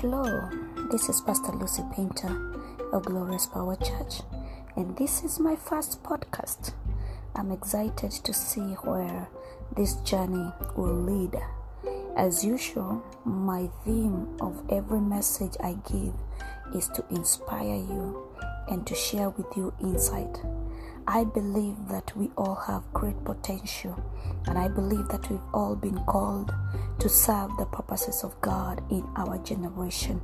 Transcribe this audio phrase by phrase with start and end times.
[0.00, 0.48] Hello,
[0.92, 2.30] this is Pastor Lucy Painter
[2.92, 4.20] of Glorious Power Church,
[4.76, 6.70] and this is my first podcast.
[7.34, 9.26] I'm excited to see where
[9.76, 11.36] this journey will lead.
[12.16, 16.14] As usual, my theme of every message I give
[16.72, 18.22] is to inspire you
[18.68, 20.40] and to share with you insight.
[21.08, 23.96] I believe that we all have great potential,
[24.46, 26.52] and I believe that we've all been called
[26.98, 30.20] to serve the purposes of God in our generation.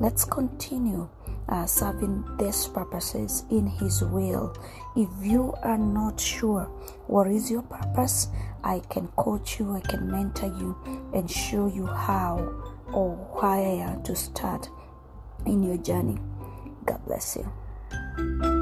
[0.00, 1.06] Let's continue
[1.50, 4.56] uh, serving these purposes in His will.
[4.96, 6.64] If you are not sure
[7.08, 8.28] what is your purpose,
[8.64, 12.38] I can coach you, I can mentor you, and show you how
[12.90, 14.70] or where to start
[15.44, 16.16] in your journey.
[16.86, 18.61] God bless you.